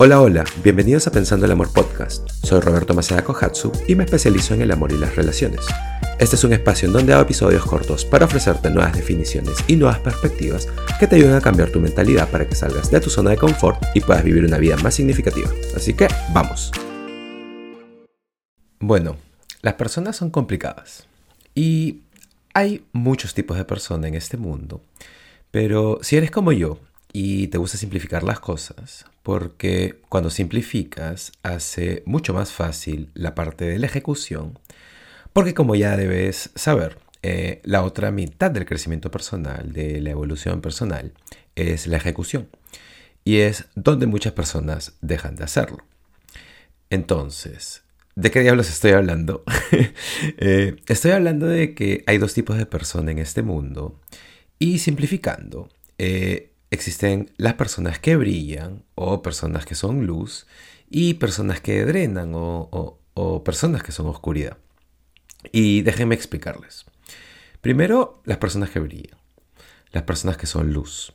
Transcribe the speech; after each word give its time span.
Hola, 0.00 0.20
hola, 0.20 0.44
bienvenidos 0.62 1.08
a 1.08 1.10
Pensando 1.10 1.44
el 1.44 1.50
Amor 1.50 1.72
Podcast. 1.72 2.30
Soy 2.30 2.60
Roberto 2.60 2.94
Maceda 2.94 3.24
Kohatsu 3.24 3.72
y 3.88 3.96
me 3.96 4.04
especializo 4.04 4.54
en 4.54 4.62
el 4.62 4.70
amor 4.70 4.92
y 4.92 4.96
las 4.96 5.16
relaciones. 5.16 5.66
Este 6.20 6.36
es 6.36 6.44
un 6.44 6.52
espacio 6.52 6.86
en 6.86 6.92
donde 6.92 7.12
hago 7.12 7.22
episodios 7.22 7.66
cortos 7.66 8.04
para 8.04 8.26
ofrecerte 8.26 8.70
nuevas 8.70 8.94
definiciones 8.94 9.56
y 9.66 9.74
nuevas 9.74 9.98
perspectivas 9.98 10.68
que 11.00 11.08
te 11.08 11.16
ayuden 11.16 11.34
a 11.34 11.40
cambiar 11.40 11.70
tu 11.70 11.80
mentalidad 11.80 12.30
para 12.30 12.48
que 12.48 12.54
salgas 12.54 12.92
de 12.92 13.00
tu 13.00 13.10
zona 13.10 13.30
de 13.30 13.38
confort 13.38 13.82
y 13.92 14.00
puedas 14.00 14.22
vivir 14.22 14.44
una 14.44 14.58
vida 14.58 14.76
más 14.76 14.94
significativa. 14.94 15.50
Así 15.74 15.94
que, 15.94 16.06
vamos. 16.32 16.70
Bueno, 18.78 19.16
las 19.62 19.74
personas 19.74 20.14
son 20.14 20.30
complicadas 20.30 21.08
y 21.56 22.02
hay 22.54 22.84
muchos 22.92 23.34
tipos 23.34 23.56
de 23.56 23.64
personas 23.64 24.06
en 24.06 24.14
este 24.14 24.36
mundo, 24.36 24.80
pero 25.50 25.98
si 26.02 26.16
eres 26.16 26.30
como 26.30 26.52
yo 26.52 26.78
y 27.12 27.48
te 27.48 27.58
gusta 27.58 27.76
simplificar 27.76 28.22
las 28.22 28.38
cosas, 28.38 29.04
porque 29.28 30.00
cuando 30.08 30.30
simplificas 30.30 31.32
hace 31.42 32.02
mucho 32.06 32.32
más 32.32 32.50
fácil 32.50 33.10
la 33.12 33.34
parte 33.34 33.66
de 33.66 33.78
la 33.78 33.84
ejecución, 33.84 34.58
porque 35.34 35.52
como 35.52 35.74
ya 35.74 35.98
debes 35.98 36.48
saber, 36.54 36.96
eh, 37.22 37.60
la 37.62 37.82
otra 37.82 38.10
mitad 38.10 38.50
del 38.50 38.64
crecimiento 38.64 39.10
personal, 39.10 39.74
de 39.74 40.00
la 40.00 40.12
evolución 40.12 40.62
personal, 40.62 41.12
es 41.56 41.86
la 41.86 41.98
ejecución. 41.98 42.48
Y 43.22 43.40
es 43.40 43.66
donde 43.74 44.06
muchas 44.06 44.32
personas 44.32 44.94
dejan 45.02 45.36
de 45.36 45.44
hacerlo. 45.44 45.84
Entonces, 46.88 47.82
¿de 48.16 48.30
qué 48.30 48.40
diablos 48.40 48.70
estoy 48.70 48.92
hablando? 48.92 49.44
Eh, 50.38 50.76
estoy 50.88 51.10
hablando 51.10 51.44
de 51.44 51.74
que 51.74 52.02
hay 52.06 52.16
dos 52.16 52.32
tipos 52.32 52.56
de 52.56 52.64
personas 52.64 53.12
en 53.12 53.18
este 53.18 53.42
mundo. 53.42 54.00
Y 54.58 54.78
simplificando, 54.78 55.68
eh, 55.98 56.52
existen 56.70 57.30
las 57.36 57.54
personas 57.54 57.98
que 57.98 58.16
brillan 58.16 58.84
o 58.94 59.22
personas 59.22 59.64
que 59.66 59.74
son 59.74 60.06
luz 60.06 60.46
y 60.90 61.14
personas 61.14 61.60
que 61.60 61.84
drenan 61.84 62.32
o, 62.34 62.98
personas 63.44 63.82
que 63.82 63.92
son 63.92 64.06
oscuridad. 64.06 64.58
Y 65.52 65.82
déjenme 65.82 66.14
explicarles. 66.14 66.84
Primero, 67.60 68.22
las 68.24 68.38
personas 68.38 68.70
que 68.70 68.80
brillan, 68.80 69.18
las 69.92 70.04
personas 70.04 70.36
que 70.36 70.46
son 70.46 70.72
luz. 70.72 71.12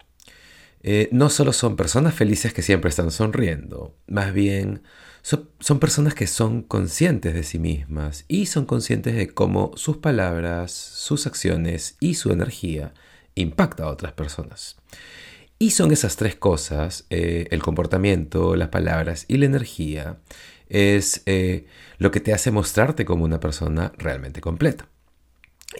Eh, 0.81 1.08
no 1.12 1.30
solo 1.30 1.54
son 1.54 1.78
personas 1.78 2.14
felices 2.14 2.54
que 2.54 2.62
siempre 2.62 2.90
están 2.90 3.12
sonriendo, 3.12 3.96
más 4.08 4.34
bien 4.34 4.81
son, 5.24 5.80
personas 5.80 6.14
que 6.14 6.28
son 6.28 6.62
conscientes 6.62 7.34
de 7.34 7.44
sí 7.44 7.58
mismas 7.58 8.26
y 8.28 8.48
son 8.48 8.66
conscientes 8.66 9.16
de 9.16 9.30
cómo 9.30 9.72
sus 9.76 9.98
palabras, 9.98 10.74
sus 10.74 11.26
acciones 11.26 11.96
y 12.02 12.16
su 12.16 12.31
energía 12.31 12.94
impacta 13.34 13.84
a 13.84 13.90
otras 13.90 14.12
personas. 14.12 14.76
Y 15.64 15.72
son 15.72 15.94
esas 15.94 16.17
tres 16.17 16.36
cosas, 16.36 17.06
eh, 17.09 17.47
el 17.50 17.64
comportamiento, 17.64 18.58
las 18.58 18.67
palabras 18.67 19.23
y 19.30 19.38
la 19.38 19.45
energía, 19.45 20.17
es 20.67 21.23
eh, 21.25 21.67
lo 22.00 22.11
que 22.11 22.19
te 22.19 22.33
hace 22.33 22.52
mostrarte 22.52 23.06
como 23.06 23.23
una 23.23 23.39
persona 23.39 23.94
realmente 23.97 24.41
completa. 24.41 24.89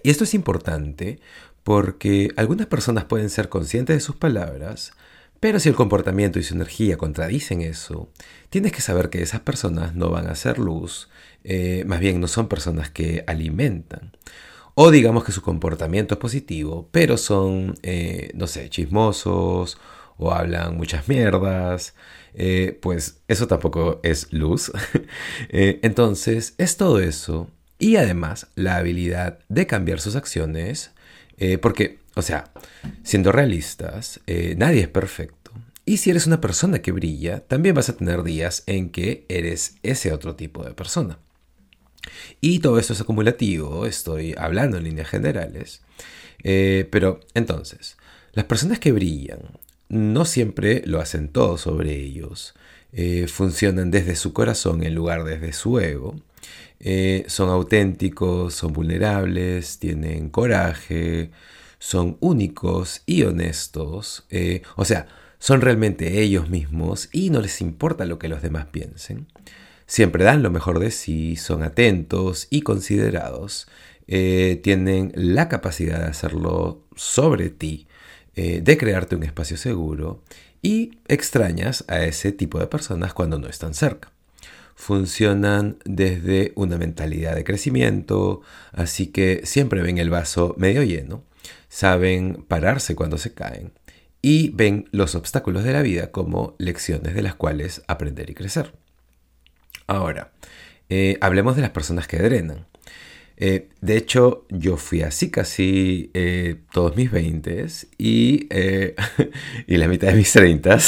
Y 0.02 0.10
esto 0.10 0.24
es 0.24 0.36
importante 0.36 1.20
porque 1.64 2.32
algunas 2.38 2.68
personas 2.68 3.04
pueden 3.04 3.30
ser 3.30 3.50
conscientes 3.50 3.98
de 3.98 4.00
sus 4.00 4.16
palabras, 4.16 4.94
pero 5.42 5.60
si 5.60 5.68
el 5.68 5.76
comportamiento 5.76 6.40
y 6.40 6.44
su 6.44 6.54
energía 6.54 6.96
contradicen 6.96 7.60
eso, 7.60 8.10
tienes 8.50 8.72
que 8.72 8.80
saber 8.80 9.10
que 9.10 9.22
esas 9.22 9.42
personas 9.42 9.96
no 9.96 10.10
van 10.12 10.28
a 10.28 10.36
ser 10.36 10.60
luz, 10.60 11.10
eh, 11.44 11.84
más 11.86 12.00
bien 12.00 12.22
no 12.22 12.30
son 12.30 12.48
personas 12.48 12.90
que 12.90 13.26
alimentan. 13.28 14.14
O 14.76 14.90
digamos 14.90 15.24
que 15.24 15.32
su 15.32 15.42
comportamiento 15.42 16.16
es 16.16 16.20
positivo, 16.20 16.90
pero 16.92 17.18
son, 17.18 17.76
eh, 17.84 18.32
no 18.34 18.48
sé, 18.48 18.70
chismosos 18.70 19.78
o 20.18 20.32
hablan 20.32 20.78
muchas 20.78 21.08
mierdas. 21.08 21.94
Eh, 22.34 22.80
pues 22.82 23.22
eso 23.28 23.48
tampoco 23.48 24.00
es 24.04 24.32
luz. 24.34 24.72
Eh, 25.50 25.80
entonces, 25.84 26.56
es 26.58 26.78
todo 26.78 27.00
eso. 27.00 27.50
Y 27.78 27.98
además, 27.98 28.48
la 28.56 28.78
habilidad 28.78 29.40
de 29.50 29.68
cambiar 29.68 30.00
sus 30.00 30.16
acciones. 30.16 30.92
porque, 31.62 32.00
o 32.16 32.22
sea, 32.22 32.46
siendo 33.04 33.32
realistas, 33.32 34.22
nadie 34.58 34.82
es 34.82 34.88
perfecto. 34.88 35.52
Y 35.86 35.98
si 35.98 36.10
eres 36.10 36.28
una 36.28 36.40
persona 36.40 36.82
que 36.82 36.94
brilla, 36.94 37.42
también 37.42 37.76
vas 37.76 37.90
a 37.90 37.98
tener 37.98 38.24
días 38.24 38.64
en 38.68 38.90
que 38.90 39.26
eres 39.28 39.76
ese 39.84 40.14
otro 40.14 40.36
tipo 40.36 40.64
de 40.64 40.74
persona. 40.74 41.20
Y 42.42 42.60
todo 42.60 42.80
esto 42.80 42.94
es 42.94 43.02
acumulativo, 43.02 43.86
estoy 43.86 44.36
hablando 44.38 44.78
en 44.78 44.84
líneas 44.84 45.10
generales. 45.10 45.82
Eh, 46.44 46.88
pero 46.92 47.20
entonces, 47.34 47.98
las 48.34 48.46
personas 48.46 48.80
que 48.80 48.92
brillan 48.92 49.40
no 49.90 50.26
siempre 50.26 50.84
lo 50.86 51.00
hacen 51.00 51.30
todo 51.30 51.58
sobre 51.58 51.96
ellos. 51.96 52.54
Eh, 52.92 53.28
funcionan 53.28 53.90
desde 53.92 54.16
su 54.16 54.34
corazón 54.34 54.84
en 54.84 54.94
lugar 54.94 55.24
desde 55.24 55.54
su 55.54 55.80
ego. 55.80 56.16
Eh, 56.80 57.24
son 57.28 57.50
auténticos, 57.50 58.54
son 58.54 58.74
vulnerables, 58.74 59.80
tienen 59.80 60.30
coraje, 60.30 61.32
son 61.80 62.18
únicos 62.20 63.02
y 63.06 63.24
honestos. 63.24 64.26
o 64.76 64.86
sea, 64.86 65.08
son 65.40 65.62
realmente 65.62 66.22
ellos 66.22 66.50
mismos 66.50 67.10
y 67.12 67.30
no 67.30 67.42
les 67.42 67.62
importa 67.62 68.06
lo 68.06 68.20
que 68.20 68.30
los 68.30 68.42
demás 68.42 68.68
piensen. 68.68 69.28
Siempre 69.86 70.24
dan 70.24 70.44
lo 70.44 70.52
mejor 70.52 70.80
de 70.80 70.92
sí, 70.92 71.36
son 71.36 71.64
atentos 71.64 72.48
y 72.50 72.62
considerados, 72.62 73.68
eh, 74.08 74.60
tienen 74.64 75.12
la 75.16 75.50
capacidad 75.50 76.00
de 76.00 76.08
hacerlo 76.08 76.84
sobre 76.96 77.50
ti, 77.50 77.88
eh, 78.36 78.62
de 78.62 78.78
crearte 78.78 79.16
un 79.16 79.24
espacio 79.24 79.58
seguro 79.58 80.24
y 80.62 81.00
extrañas 81.08 81.86
a 81.88 82.04
ese 82.04 82.32
tipo 82.32 82.60
de 82.60 82.68
personas 82.68 83.14
cuando 83.14 83.40
no 83.40 83.48
están 83.48 83.74
cerca. 83.74 84.12
Funcionan 84.76 85.78
desde 85.86 86.52
una 86.56 86.78
mentalidad 86.78 87.36
de 87.36 87.44
crecimiento, 87.44 88.42
así 88.72 89.08
que 89.08 89.42
siempre 89.44 89.84
ven 89.84 90.00
el 90.00 90.10
vaso 90.10 90.56
medio 90.58 90.84
lleno, 90.84 91.24
saben 91.70 92.46
pararse 92.48 92.96
cuando 92.96 93.18
se 93.18 93.34
caen 93.34 93.74
y 94.22 94.50
ven 94.50 94.86
los 94.92 95.16
obstáculos 95.16 95.64
de 95.64 95.74
la 95.74 95.82
vida 95.82 96.12
como 96.12 96.56
lecciones 96.58 97.14
de 97.14 97.22
las 97.22 97.36
cuales 97.36 97.84
aprender 97.88 98.30
y 98.30 98.34
crecer. 98.34 98.74
Ahora, 99.94 100.32
eh, 100.90 101.20
hablemos 101.22 101.56
de 101.56 101.62
las 101.62 101.70
personas 101.70 102.08
que 102.08 102.18
drenan. 102.18 102.66
Eh, 103.38 103.70
de 103.82 103.96
hecho, 103.96 104.48
yo 104.50 104.76
fui 104.78 105.04
así 105.04 105.30
casi 105.30 106.10
eh, 106.16 106.62
todos 106.72 106.96
mis 106.96 107.12
20 107.12 107.68
y, 108.00 108.50
y 109.68 109.78
la 109.78 109.88
mitad 109.88 110.08
de 110.08 110.16
mis 110.16 110.32
30, 110.32 110.80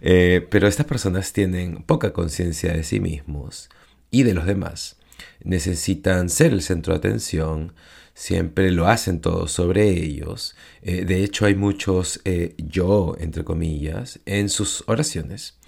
pero 0.50 0.68
estas 0.68 0.84
personas 0.84 1.32
tienen 1.32 1.82
poca 1.82 2.12
conciencia 2.12 2.74
de 2.74 2.82
sí 2.82 3.00
mismos 3.00 3.70
y 4.10 4.22
de 4.24 4.34
los 4.34 4.44
demás. 4.44 4.96
Necesitan 5.42 6.28
ser 6.28 6.52
el 6.52 6.60
centro 6.60 6.92
de 6.92 6.98
atención, 6.98 7.72
siempre 8.12 8.70
lo 8.70 8.86
hacen 8.86 9.22
todo 9.22 9.48
sobre 9.48 9.88
ellos. 9.88 10.56
de 10.82 11.24
hecho, 11.24 11.46
hay 11.46 11.54
muchos 11.54 12.20
yo, 12.58 13.16
entre 13.18 13.44
comillas, 13.44 14.20
en 14.26 14.50
sus 14.50 14.84
oraciones. 14.88 15.58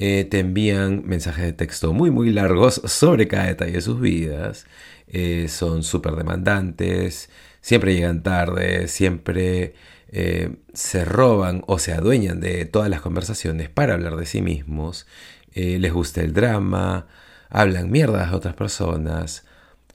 Eh, 0.00 0.24
te 0.30 0.38
envían 0.38 1.02
mensajes 1.06 1.44
de 1.44 1.52
texto 1.52 1.92
muy 1.92 2.12
muy 2.12 2.30
largos 2.30 2.80
sobre 2.84 3.26
cada 3.26 3.46
detalle 3.46 3.72
de 3.72 3.80
sus 3.80 4.00
vidas. 4.00 4.66
Eh, 5.08 5.48
son 5.48 5.82
súper 5.82 6.14
demandantes, 6.14 7.30
siempre 7.60 7.94
llegan 7.94 8.22
tarde, 8.22 8.86
siempre 8.88 9.74
eh, 10.12 10.56
se 10.72 11.04
roban 11.04 11.64
o 11.66 11.78
se 11.80 11.92
adueñan 11.92 12.40
de 12.40 12.64
todas 12.64 12.88
las 12.90 13.00
conversaciones 13.00 13.70
para 13.70 13.94
hablar 13.94 14.16
de 14.16 14.26
sí 14.26 14.42
mismos. 14.42 15.06
les 15.54 15.92
gusta 15.92 16.20
el 16.22 16.32
drama, 16.32 17.06
hablan 17.50 17.90
mierdas 17.90 18.28
a 18.28 18.36
otras 18.36 18.54
personas, 18.54 19.44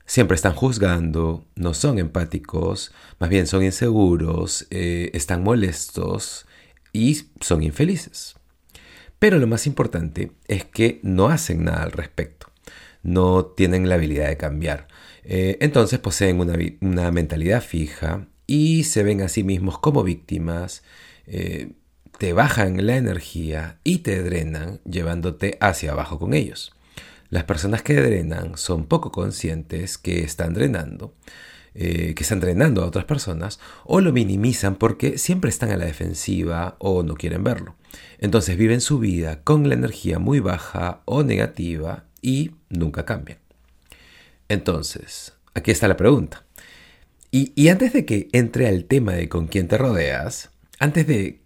siempre 0.06 0.36
están 0.36 0.54
juzgando, 0.56 1.46
no 1.56 1.74
son 1.74 2.00
empáticos, 2.00 2.92
más 3.20 3.30
bien 3.30 3.48
son 3.48 3.64
inseguros, 3.64 4.68
están 4.70 5.44
molestos 5.44 6.46
y 6.94 7.28
son 7.40 7.64
infelices. 7.64 8.36
Pero 9.24 9.40
lo 9.40 9.48
más 9.48 9.68
importante 9.68 10.34
es 10.50 10.66
que 10.66 11.00
no 11.02 11.30
hacen 11.30 11.64
nada 11.64 11.84
al 11.84 11.94
respecto, 11.94 12.48
no 13.04 13.46
tienen 13.46 13.88
la 13.88 13.96
habilidad 13.96 14.28
de 14.28 14.36
cambiar. 14.36 14.90
Eh, 15.24 15.58
entonces 15.62 15.98
poseen 16.00 16.42
una, 16.42 17.10
mentalidad 17.10 17.64
fija 17.64 18.28
y 18.48 18.84
se 18.84 19.02
ven 19.02 19.22
a 19.22 19.30
sí 19.30 19.46
mismos 19.46 19.80
como 19.80 20.04
víctimas, 20.04 20.84
eh, 21.26 21.72
te 22.18 22.34
bajan 22.34 22.86
la 22.86 22.98
energía 22.98 23.80
y 23.86 24.00
te 24.00 24.22
drenan 24.22 24.82
llevándote 24.84 25.58
hacia 25.62 25.94
abajo 25.94 26.20
con 26.20 26.34
ellos. 26.34 26.74
Las 27.30 27.46
personas 27.46 27.82
que 27.82 27.94
drenan 27.94 28.58
son 28.58 28.88
poco 28.88 29.14
conscientes 29.14 29.98
que 29.98 30.22
están 30.22 30.54
drenando 30.54 31.16
eh, 31.76 32.14
que 32.16 32.22
están 32.22 32.40
drenando 32.40 32.84
a 32.84 32.86
otras 32.86 33.06
personas 33.06 33.60
o 33.84 34.00
lo 34.00 34.14
minimizan 34.14 34.76
porque 34.76 35.18
siempre 35.18 35.50
están 35.50 35.72
a 35.72 35.78
la 35.78 35.86
defensiva 35.86 36.76
o 36.80 37.02
no 37.02 37.16
quieren 37.16 37.44
verlo. 37.44 37.76
Entonces 38.20 38.58
viven 38.58 38.80
su 38.80 39.00
vida 39.00 39.42
con 39.44 39.68
la 39.68 39.74
energía 39.74 40.20
muy 40.20 40.40
baja 40.40 41.02
o 41.06 41.24
negativa 41.24 42.06
y 42.22 42.52
nunca 42.70 43.06
cambian. 43.06 43.40
Entonces, 44.50 45.34
aquí 45.56 45.72
está 45.72 45.88
la 45.88 45.98
pregunta. 45.98 46.46
Y, 47.32 47.68
antes 47.70 47.94
de 47.94 48.06
que 48.06 48.30
entre 48.32 48.68
al 48.68 48.86
tema 48.86 49.14
de 49.14 49.28
con 49.28 49.48
quién 49.48 49.68
te 49.68 49.80
rodeas, 49.80 50.52
antes 50.78 51.08
de 51.08 51.42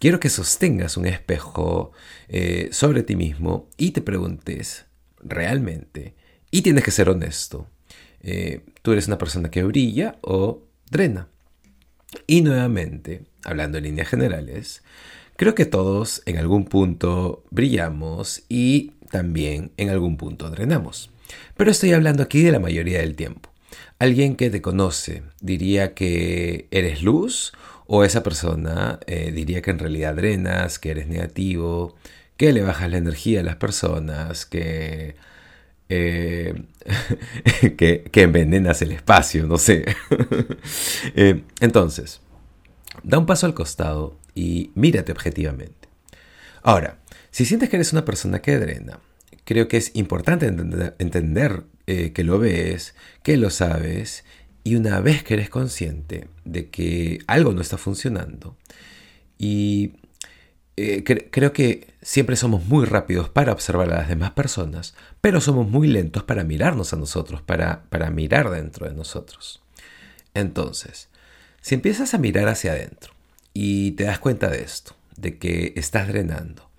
quiero 0.00 0.18
que 0.18 0.30
sostengas 0.30 0.96
un 0.96 1.06
espejo 1.06 1.92
sobre 2.72 3.04
ti 3.04 3.14
mismo 3.14 3.68
y 3.76 3.92
te 3.92 4.00
preguntes 4.00 4.86
realmente, 5.20 6.16
y 6.50 6.62
tienes 6.62 6.82
que 6.82 6.90
ser 6.90 7.08
honesto, 7.08 7.68
¿tú 8.82 8.92
eres 8.92 9.06
una 9.06 9.18
persona 9.18 9.50
que 9.50 9.62
brilla 9.62 10.16
o 10.22 10.62
drena? 10.90 11.28
Y 12.26 12.42
nuevamente, 12.42 13.22
hablando 13.44 13.78
en 13.78 13.84
líneas 13.84 14.08
generales, 14.08 14.82
creo 15.36 15.54
que 15.54 15.66
todos 15.66 16.22
en 16.26 16.38
algún 16.38 16.64
punto 16.64 17.44
brillamos 17.50 18.42
y 18.48 18.92
también 19.10 19.72
en 19.76 19.90
algún 19.90 20.16
punto 20.16 20.50
drenamos. 20.50 21.10
Pero 21.56 21.70
estoy 21.70 21.92
hablando 21.92 22.22
aquí 22.22 22.42
de 22.42 22.52
la 22.52 22.58
mayoría 22.58 23.00
del 23.00 23.16
tiempo. 23.16 23.50
Alguien 23.98 24.36
que 24.36 24.50
te 24.50 24.62
conoce 24.62 25.22
diría 25.40 25.94
que 25.94 26.68
eres 26.70 27.02
luz 27.02 27.52
o 27.86 28.04
esa 28.04 28.22
persona 28.22 29.00
eh, 29.06 29.32
diría 29.32 29.62
que 29.62 29.70
en 29.70 29.78
realidad 29.78 30.14
drenas, 30.14 30.78
que 30.78 30.90
eres 30.90 31.06
negativo, 31.06 31.96
que 32.36 32.52
le 32.52 32.62
bajas 32.62 32.90
la 32.90 32.98
energía 32.98 33.40
a 33.40 33.44
las 33.44 33.56
personas, 33.56 34.44
que 34.44 35.16
eh, 35.88 36.64
que, 37.76 38.10
envenenas 38.14 38.82
el 38.82 38.92
espacio, 38.92 39.46
no 39.46 39.58
sé. 39.58 39.84
Eh, 41.14 41.42
entonces, 41.60 42.20
da 43.02 43.18
un 43.18 43.26
paso 43.26 43.46
al 43.46 43.54
costado 43.54 44.18
y 44.34 44.70
mírate 44.74 45.12
objetivamente. 45.12 45.88
Ahora, 46.62 46.98
si 47.30 47.44
sientes 47.44 47.68
que 47.68 47.76
eres 47.76 47.92
una 47.92 48.04
persona 48.04 48.42
que 48.42 48.58
drena, 48.58 49.00
creo 49.44 49.68
que 49.68 49.76
es 49.76 49.92
importante 49.94 50.46
entender, 50.46 51.64
eh, 51.86 52.12
que 52.12 52.24
lo 52.24 52.38
ves, 52.38 52.94
que 53.22 53.36
lo 53.36 53.50
sabes, 53.50 54.24
y 54.64 54.74
una 54.74 55.00
vez 55.00 55.22
que 55.22 55.34
eres 55.34 55.48
consciente 55.48 56.28
de 56.44 56.68
que 56.68 57.20
algo 57.26 57.52
no 57.52 57.60
está 57.60 57.78
funcionando, 57.78 58.56
y 59.38 59.92
creo 61.30 61.52
que 61.52 61.86
siempre 62.06 62.36
somos 62.36 62.64
muy 62.66 62.86
rápidos 62.86 63.28
para 63.28 63.50
observar 63.50 63.90
a 63.92 63.96
las 63.96 64.08
demás 64.08 64.30
personas, 64.30 64.94
pero 65.20 65.40
somos 65.40 65.68
muy 65.68 65.88
lentos 65.88 66.22
para 66.22 66.44
mirarnos 66.44 66.92
a 66.92 66.96
nosotros, 66.96 67.42
para, 67.42 67.82
para 67.90 68.10
mirar 68.10 68.48
dentro 68.50 68.86
de 68.88 68.94
nosotros. 68.94 69.60
Entonces, 70.32 71.08
si 71.60 71.74
empiezas 71.74 72.14
a 72.14 72.18
mirar 72.18 72.46
hacia 72.46 72.70
adentro 72.70 73.12
y 73.52 73.90
te 73.92 74.04
das 74.04 74.20
cuenta 74.20 74.48
de 74.48 74.62
esto, 74.62 74.94
de 75.16 75.36
que 75.38 75.72
estás 75.74 76.06
drenando, 76.06 76.70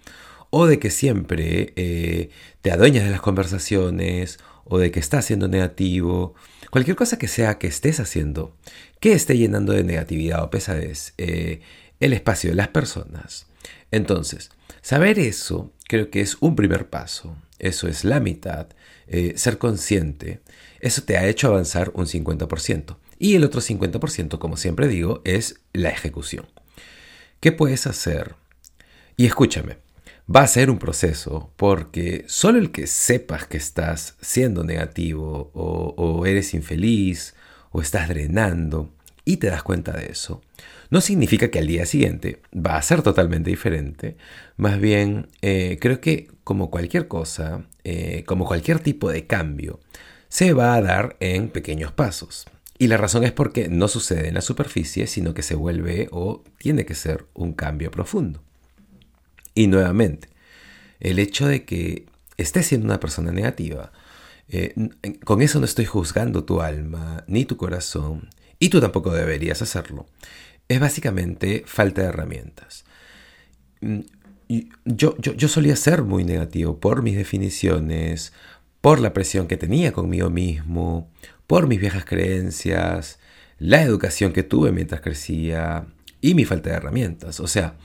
o 0.49 0.65
de 0.65 0.79
que 0.79 0.91
siempre 0.91 1.73
eh, 1.75 2.29
te 2.61 2.71
adueñas 2.71 3.03
de 3.03 3.11
las 3.11 3.19
conversaciones, 3.19 4.39
o 4.63 4.77
de 4.77 4.91
que 4.91 5.01
estás 5.01 5.25
siendo 5.25 5.49
negativo, 5.49 6.35
cualquier 6.71 6.95
cosa 6.95 7.17
que 7.17 7.27
sea 7.27 7.57
que 7.57 7.67
estés 7.67 7.99
haciendo, 7.99 8.55
que 9.01 9.11
esté 9.11 9.37
llenando 9.37 9.73
de 9.73 9.83
negatividad 9.83 10.41
o 10.41 10.49
pesadez 10.49 11.13
eh, 11.17 11.59
el 11.99 12.13
espacio 12.13 12.49
de 12.51 12.55
las 12.55 12.69
personas, 12.69 13.47
entonces, 13.91 14.51
saber 14.87 15.19
eso 15.19 15.73
creo 15.89 16.09
que 16.09 16.21
es 16.21 16.37
un 16.39 16.55
primer 16.55 16.89
paso. 16.89 17.35
Eso 17.59 17.89
es 17.89 18.05
la 18.05 18.21
mitad. 18.21 18.67
Eh, 19.07 19.33
ser 19.35 19.57
consciente. 19.57 20.39
Eso 20.79 21.01
te 21.01 21.17
ha 21.17 21.27
hecho 21.27 21.49
avanzar 21.49 21.91
un 21.93 22.05
50%. 22.05 22.95
Y 23.19 23.35
el 23.35 23.43
otro 23.43 23.59
50%, 23.59 24.39
como 24.39 24.55
siempre 24.55 24.87
digo, 24.87 25.21
es 25.25 25.59
la 25.73 25.89
ejecución. 25.89 26.45
¿Qué 27.41 27.51
puedes 27.51 27.85
hacer? 27.85 28.35
Y 29.17 29.25
escúchame, 29.25 29.75
va 30.33 30.43
a 30.43 30.47
ser 30.47 30.69
un 30.69 30.79
proceso 30.79 31.51
porque 31.57 32.23
solo 32.29 32.57
el 32.57 32.71
que 32.71 32.87
sepas 32.87 33.45
que 33.45 33.57
estás 33.57 34.15
siendo 34.21 34.63
negativo 34.63 35.51
o, 35.53 35.95
o 35.97 36.25
eres 36.25 36.53
infeliz 36.53 37.35
o 37.71 37.81
estás 37.81 38.07
drenando 38.07 38.89
y 39.25 39.35
te 39.37 39.47
das 39.47 39.63
cuenta 39.63 39.91
de 39.91 40.05
eso, 40.13 40.41
no 40.89 41.01
significa 41.01 41.49
que 41.49 41.59
al 41.59 41.67
día 41.67 41.85
siguiente 41.85 42.41
va 42.53 42.77
a 42.77 42.81
ser 42.81 43.01
totalmente 43.01 43.49
diferente. 43.49 44.17
Más 44.55 44.79
bien, 44.79 45.27
eh, 45.41 45.77
creo 45.81 45.99
que 46.01 46.29
como 46.43 46.69
cualquier 46.71 47.07
cosa, 47.07 47.65
eh, 47.83 48.23
como 48.25 48.45
cualquier 48.45 48.79
tipo 48.79 49.11
de 49.11 49.27
cambio, 49.27 49.79
se 50.29 50.53
va 50.53 50.75
a 50.75 50.81
dar 50.81 51.17
en 51.19 51.49
pequeños 51.49 51.91
pasos. 51.91 52.45
Y 52.79 52.87
la 52.87 52.97
razón 52.97 53.23
es 53.23 53.31
porque 53.31 53.69
no 53.69 53.87
sucede 53.87 54.27
en 54.27 54.35
la 54.35 54.41
superficie, 54.41 55.07
sino 55.07 55.33
que 55.33 55.41
se 55.41 55.55
vuelve 55.55 56.07
o 56.11 56.43
tiene 56.57 56.85
que 56.85 56.95
ser 56.95 57.25
un 57.33 57.53
cambio 57.53 57.91
profundo. 57.91 58.41
Y 59.55 59.67
nuevamente, 59.67 60.29
el 60.99 61.19
hecho 61.19 61.47
de 61.47 61.65
que 61.65 62.05
estés 62.37 62.67
siendo 62.67 62.85
una 62.85 62.99
persona 62.99 63.31
negativa, 63.31 63.91
eh, 64.49 64.73
con 65.25 65.41
eso 65.41 65.59
no 65.59 65.65
estoy 65.65 65.85
juzgando 65.85 66.43
tu 66.43 66.61
alma 66.61 67.23
ni 67.27 67.45
tu 67.45 67.57
corazón, 67.57 68.29
y 68.59 68.69
tú 68.69 68.79
tampoco 68.79 69.11
deberías 69.13 69.61
hacerlo. 69.61 70.07
Es 70.67 70.79
básicamente 70.79 71.63
falta 71.65 72.01
de 72.01 72.07
herramientas. 72.07 72.85
Mm, 73.81 74.01
yo, 74.85 75.17
yo, 75.17 75.47
solía 75.49 75.75
ser 75.75 76.03
muy 76.03 76.23
negativo 76.23 76.79
por 76.79 77.01
mis 77.01 77.17
definiciones, 77.17 78.33
por 78.81 78.99
la 78.99 79.13
presión 79.13 79.47
que 79.47 79.57
tenía 79.57 79.91
conmigo 79.91 80.29
mismo, 80.29 81.11
por 81.47 81.67
mis 81.67 81.79
viejas 81.79 82.05
creencias, 82.05 83.19
la 83.59 83.81
educación 83.81 84.31
que 84.31 84.43
tuve 84.43 84.71
mientras 84.71 85.01
crecía 85.01 85.87
y 86.21 86.33
mi 86.33 86.45
falta 86.45 86.69
de 86.69 86.77
herramientas. 86.77 87.39
O 87.39 87.47
sea, 87.47 87.75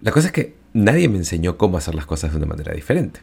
la 0.00 0.12
cosa 0.12 0.28
es 0.28 0.32
que 0.32 0.54
nadie 0.72 1.08
me 1.08 1.18
enseñó 1.18 1.58
cómo 1.58 1.76
hacer 1.76 1.94
las 1.94 2.06
cosas 2.06 2.30
de 2.30 2.38
una 2.38 2.46
manera 2.46 2.72
diferente. 2.72 3.20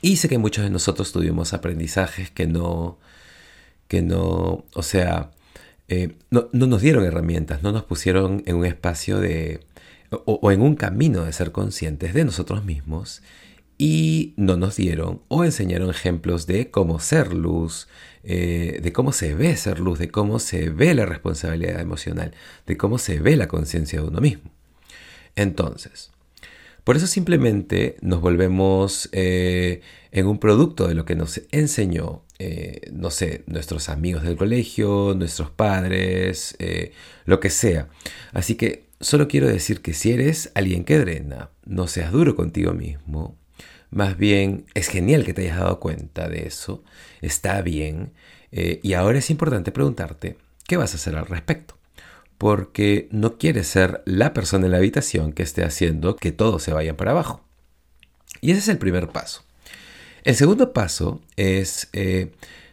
Y 0.00 0.16
sé 0.16 0.28
que 0.28 0.38
muchos 0.38 0.64
de 0.64 0.70
nosotros 0.70 1.12
tuvimos 1.12 1.52
aprendizajes 1.52 2.30
que 2.30 2.46
no, 2.46 2.98
que 3.88 4.02
no, 4.02 4.64
o 4.72 4.82
sea, 4.82 5.30
eh, 5.88 6.16
no, 6.30 6.48
nos 6.52 6.82
dieron 6.82 7.04
herramientas, 7.04 7.62
no 7.62 7.72
nos 7.72 7.84
pusieron 7.84 8.42
en 8.46 8.56
un 8.56 8.66
espacio 8.66 9.20
de, 9.20 9.60
o, 10.10 10.50
en 10.50 10.60
un 10.60 10.74
camino 10.74 11.24
de 11.24 11.32
ser 11.32 11.52
conscientes 11.52 12.14
de 12.14 12.24
nosotros 12.24 12.64
mismos 12.64 13.22
y 13.78 14.34
no 14.36 14.56
nos 14.56 14.76
dieron 14.76 15.22
o 15.28 15.44
enseñaron 15.44 15.90
ejemplos 15.90 16.46
de 16.46 16.70
cómo 16.70 16.98
ser 16.98 17.34
luz, 17.34 17.88
eh, 18.24 18.80
de 18.82 18.92
cómo 18.92 19.12
se 19.12 19.34
ve 19.34 19.56
ser 19.56 19.78
luz, 19.78 19.98
de 19.98 20.10
cómo 20.10 20.38
se 20.38 20.70
ve 20.70 20.94
la 20.94 21.06
responsabilidad 21.06 21.80
emocional, 21.80 22.34
de 22.66 22.76
cómo 22.76 22.98
se 22.98 23.20
ve 23.20 23.36
la 23.36 23.48
conciencia 23.48 24.00
de 24.00 24.08
uno 24.08 24.20
mismo. 24.20 24.50
Entonces, 25.36 26.10
por 26.86 26.96
eso 26.96 27.08
simplemente 27.08 27.96
nos 28.00 28.20
volvemos 28.20 29.08
eh, 29.10 29.80
en 30.12 30.28
un 30.28 30.38
producto 30.38 30.86
de 30.86 30.94
lo 30.94 31.04
que 31.04 31.16
nos 31.16 31.42
enseñó 31.50 32.22
eh, 32.38 32.92
no 32.92 33.10
sé, 33.10 33.42
nuestros 33.46 33.88
amigos 33.88 34.22
del 34.22 34.36
colegio, 34.36 35.12
nuestros 35.16 35.50
padres, 35.50 36.54
eh, 36.60 36.92
lo 37.24 37.40
que 37.40 37.50
sea. 37.50 37.88
Así 38.32 38.54
que 38.54 38.84
solo 39.00 39.26
quiero 39.26 39.48
decir 39.48 39.82
que 39.82 39.94
si 39.94 40.12
eres 40.12 40.52
alguien 40.54 40.84
que 40.84 41.00
drena, 41.00 41.50
no 41.64 41.88
seas 41.88 42.12
duro 42.12 42.36
contigo 42.36 42.72
mismo. 42.72 43.36
Más 43.90 44.16
bien, 44.16 44.66
es 44.74 44.86
genial 44.86 45.24
que 45.24 45.34
te 45.34 45.42
hayas 45.42 45.58
dado 45.58 45.80
cuenta 45.80 46.28
de 46.28 46.46
eso. 46.46 46.84
Está 47.20 47.62
bien. 47.62 48.12
Y 48.52 48.92
ahora 48.92 49.18
es 49.18 49.28
importante 49.30 49.72
preguntarte, 49.72 50.36
¿qué 50.68 50.76
vas 50.76 50.92
a 50.92 50.98
hacer 50.98 51.16
al 51.16 51.26
respecto? 51.26 51.76
Porque 52.38 53.08
no 53.10 53.38
quieres 53.38 53.66
ser 53.66 54.02
la 54.04 54.34
persona 54.34 54.66
en 54.66 54.72
la 54.72 54.78
habitación 54.78 55.32
que 55.32 55.42
esté 55.42 55.64
haciendo 55.64 56.16
que 56.16 56.32
todo 56.32 56.58
se 56.58 56.72
vaya 56.72 56.96
para 56.96 57.12
abajo. 57.12 57.42
Y 58.40 58.50
ese 58.50 58.60
es 58.60 58.68
el 58.68 58.78
primer 58.78 59.08
paso. 59.08 59.42
El 60.26 60.34
segundo 60.34 60.72
paso 60.72 61.22
es, 61.36 61.88
eh, 61.92 62.32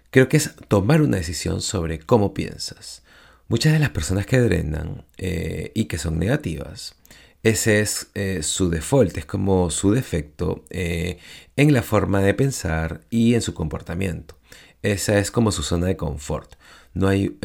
creo 0.10 0.28
que 0.28 0.38
es 0.38 0.56
tomar 0.68 1.04
una 1.04 1.18
decisión 1.18 1.62
sobre 1.62 2.00
cómo 2.00 2.34
piensas. 2.34 3.04
Muchas 3.48 3.74
de 3.74 3.80
las 3.80 3.92
personas 3.92 4.26
que 4.26 4.40
drenan 4.40 5.06
eh, 5.18 5.72
y 5.76 5.86
que 5.86 6.00
son 6.00 6.18
negativas, 6.18 6.96
ese 7.44 7.82
es 7.82 8.08
eh, 8.16 8.42
su 8.42 8.72
default, 8.72 9.18
es 9.18 9.26
como 9.26 9.70
su 9.70 9.92
defecto 9.92 10.64
en 10.72 11.74
la 11.74 11.84
forma 11.84 12.22
de 12.22 12.34
pensar 12.34 13.02
y 13.12 13.36
en 13.36 13.42
su 13.42 13.54
comportamiento. 13.54 14.36
Esa 14.84 15.18
es 15.18 15.32
como 15.32 15.52
su 15.52 15.64
zona 15.64 15.88
de 15.88 15.98
confort. 15.98 16.54
No 16.94 17.08
hay 17.08 17.38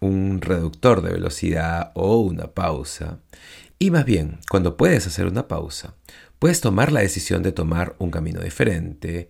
un 0.00 0.40
reductor 0.40 1.02
de 1.02 1.12
velocidad 1.12 1.90
o 1.94 2.18
una 2.18 2.52
pausa. 2.52 3.18
Y 3.78 3.90
más 3.90 4.04
bien, 4.04 4.38
cuando 4.50 4.76
puedes 4.76 5.06
hacer 5.06 5.26
una 5.26 5.48
pausa, 5.48 5.94
puedes 6.38 6.60
tomar 6.60 6.92
la 6.92 7.00
decisión 7.00 7.42
de 7.42 7.52
tomar 7.52 7.96
un 7.98 8.10
camino 8.10 8.40
diferente 8.40 9.28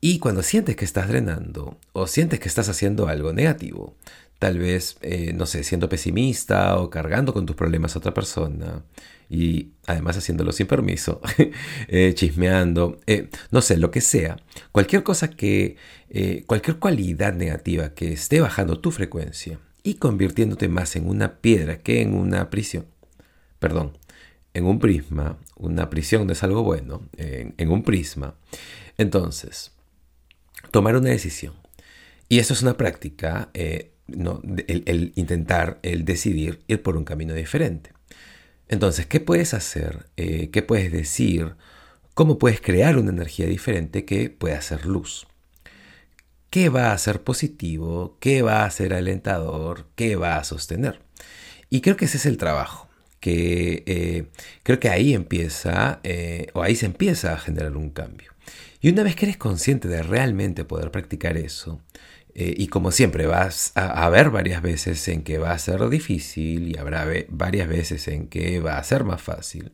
y 0.00 0.18
cuando 0.18 0.42
sientes 0.42 0.76
que 0.76 0.84
estás 0.84 1.08
drenando 1.08 1.78
o 1.92 2.06
sientes 2.06 2.38
que 2.40 2.48
estás 2.48 2.68
haciendo 2.68 3.08
algo 3.08 3.32
negativo, 3.32 3.96
tal 4.38 4.58
vez, 4.58 4.96
eh, 5.00 5.32
no 5.34 5.46
sé, 5.46 5.64
siendo 5.64 5.88
pesimista 5.88 6.78
o 6.78 6.90
cargando 6.90 7.32
con 7.32 7.46
tus 7.46 7.56
problemas 7.56 7.94
a 7.96 7.98
otra 7.98 8.14
persona 8.14 8.84
y 9.28 9.72
además 9.86 10.16
haciéndolo 10.16 10.52
sin 10.52 10.66
permiso, 10.66 11.20
eh, 11.88 12.12
chismeando, 12.14 13.00
eh, 13.06 13.28
no 13.50 13.60
sé, 13.60 13.76
lo 13.76 13.90
que 13.90 14.00
sea, 14.00 14.36
cualquier 14.72 15.02
cosa 15.02 15.30
que, 15.30 15.76
cualquier 16.46 16.78
cualidad 16.78 17.34
negativa 17.34 17.94
que 17.94 18.12
esté 18.12 18.40
bajando 18.40 18.80
tu 18.80 18.90
frecuencia 18.90 19.58
y 19.82 19.94
convirtiéndote 19.94 20.68
más 20.68 20.96
en 20.96 21.08
una 21.08 21.40
piedra 21.40 21.78
que 21.80 22.00
en 22.00 22.14
una 22.14 22.48
prisión, 22.48 22.86
perdón, 23.58 23.98
en 24.54 24.64
un 24.64 24.78
prisma, 24.78 25.38
una 25.56 25.90
prisión 25.90 26.26
no 26.26 26.32
es 26.32 26.42
algo 26.42 26.62
bueno, 26.62 27.08
en, 27.16 27.70
un 27.70 27.82
prisma. 27.82 28.34
Entonces, 28.96 29.72
tomar 30.70 30.96
una 30.96 31.10
decisión. 31.10 31.54
Y 32.28 32.38
eso 32.38 32.54
es 32.54 32.62
una 32.62 32.76
práctica, 32.76 33.50
eh, 33.54 33.92
no, 34.06 34.42
el, 34.66 35.12
intentar, 35.16 35.78
el 35.82 36.04
decidir 36.04 36.60
ir 36.66 36.82
por 36.82 36.96
un 36.96 37.04
camino 37.04 37.34
diferente. 37.34 37.92
Entonces, 38.68 39.06
¿qué 39.06 39.20
puedes 39.20 39.54
hacer? 39.54 40.06
Eh, 40.16 40.50
¿Qué 40.50 40.62
puedes 40.62 40.92
decir? 40.92 41.54
¿Cómo 42.14 42.38
puedes 42.38 42.60
crear 42.60 42.98
una 42.98 43.10
energía 43.10 43.46
diferente 43.46 44.04
que 44.04 44.30
pueda 44.30 44.60
ser 44.60 44.84
luz? 44.86 45.26
¿Qué 46.50 46.68
va 46.68 46.92
a 46.92 46.98
ser 46.98 47.22
positivo? 47.22 48.16
¿Qué 48.20 48.42
va 48.42 48.64
a 48.64 48.70
ser 48.70 48.94
alentador? 48.94 49.86
¿Qué 49.94 50.16
va 50.16 50.36
a 50.36 50.44
sostener? 50.44 51.00
Y 51.70 51.80
creo 51.80 51.96
que 51.96 52.06
ese 52.06 52.16
es 52.16 52.26
el 52.26 52.38
trabajo, 52.38 52.88
que 53.20 53.84
eh, 53.86 54.26
creo 54.62 54.80
que 54.80 54.88
ahí 54.88 55.14
empieza, 55.14 56.00
eh, 56.02 56.48
o 56.54 56.62
ahí 56.62 56.74
se 56.74 56.86
empieza 56.86 57.34
a 57.34 57.38
generar 57.38 57.76
un 57.76 57.90
cambio. 57.90 58.32
Y 58.80 58.90
una 58.90 59.02
vez 59.02 59.16
que 59.16 59.26
eres 59.26 59.36
consciente 59.36 59.88
de 59.88 60.02
realmente 60.02 60.64
poder 60.64 60.90
practicar 60.90 61.36
eso, 61.36 61.82
eh, 62.34 62.54
y 62.56 62.68
como 62.68 62.92
siempre 62.92 63.26
vas 63.26 63.72
a, 63.74 64.04
haber 64.04 64.30
varias 64.30 64.62
veces 64.62 65.06
en 65.08 65.22
que 65.22 65.38
va 65.38 65.52
a 65.52 65.58
ser 65.58 65.88
difícil 65.88 66.68
y 66.68 66.78
habrá 66.78 67.06
varias 67.28 67.68
veces 67.68 68.06
en 68.08 68.28
que 68.28 68.60
va 68.60 68.78
a 68.78 68.84
ser 68.84 69.04
más 69.04 69.22
fácil, 69.22 69.72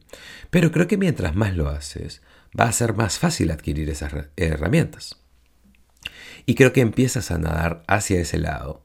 pero 0.51 0.73
creo 0.73 0.87
que 0.87 0.97
mientras 0.97 1.35
más 1.35 1.55
lo 1.55 1.69
haces, 1.69 2.23
va 2.59 2.65
a 2.65 2.73
ser 2.73 2.95
más 2.95 3.19
fácil 3.19 3.51
adquirir 3.51 3.91
esas 3.91 4.13
herramientas. 4.37 5.21
Y 6.47 6.55
creo 6.55 6.73
que 6.73 6.81
empiezas 6.81 7.31
a 7.31 7.39
nadar 7.39 7.83
hacia 7.87 8.21
ese 8.21 8.39
lado. 8.39 8.85